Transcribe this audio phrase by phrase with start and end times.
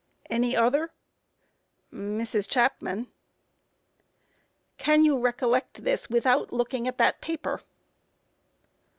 [0.27, 0.35] Q.
[0.37, 0.85] Any other?
[0.85, 1.95] A.
[1.95, 2.49] Mrs.
[2.49, 3.05] Chapman.
[3.05, 3.13] Q.
[4.79, 7.61] Can you recollect this without looking at that paper?